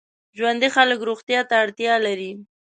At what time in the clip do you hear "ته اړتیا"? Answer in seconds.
1.49-1.93